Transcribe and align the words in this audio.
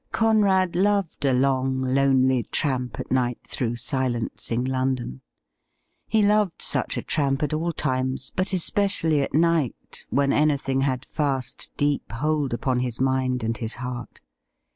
Conrad 0.11 0.75
loved 0.75 1.25
a 1.25 1.31
long, 1.31 1.79
lonely 1.83 2.41
tramp 2.51 2.99
at 2.99 3.11
night 3.11 3.37
through 3.45 3.75
silencing 3.75 4.63
London. 4.65 5.21
He 6.07 6.23
loved 6.23 6.59
such 6.59 6.97
a 6.97 7.03
tramp 7.03 7.43
at 7.43 7.53
all 7.53 7.71
times, 7.71 8.31
but 8.35 8.51
especially 8.51 9.21
at 9.21 9.35
night, 9.35 10.07
when 10.09 10.33
anything 10.33 10.79
had 10.79 11.05
fast, 11.05 11.69
deep 11.77 12.11
hold 12.13 12.51
upon 12.51 12.79
his 12.79 12.99
mind 12.99 13.43
and 13.43 13.55
his 13.57 13.75
heart. 13.75 14.21